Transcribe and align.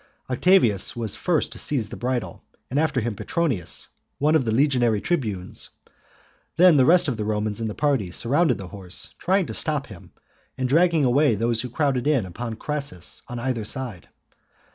Octavius 0.31 0.95
was 0.95 1.15
first 1.15 1.51
to 1.51 1.59
seize 1.59 1.89
the 1.89 1.95
bridle, 1.95 2.43
and 2.71 2.79
after 2.79 3.01
him 3.01 3.15
Petronius, 3.15 3.89
one 4.17 4.33
of 4.33 4.45
the 4.45 4.51
legionary 4.51 4.99
tribunes; 4.99 5.69
then 6.57 6.75
the 6.77 6.87
rest 6.87 7.07
of 7.07 7.17
the 7.17 7.23
Romans 7.23 7.61
in 7.61 7.67
the 7.67 7.75
party 7.75 8.09
surrounded 8.09 8.57
the 8.57 8.69
horse, 8.69 9.13
trying 9.19 9.45
to 9.45 9.53
stop 9.53 9.85
him, 9.85 10.11
and 10.57 10.67
dragging 10.67 11.05
away 11.05 11.35
those 11.35 11.61
who 11.61 11.69
crowded 11.69 12.07
in 12.07 12.25
upon 12.25 12.55
Crassus 12.55 13.21
on 13.27 13.37
either 13.37 13.63
side. 13.63 14.09